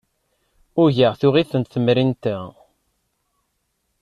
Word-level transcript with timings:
Ugaɣ 0.81 1.13
tuɣ-itent 1.19 1.71
temrint-a. 1.73 2.37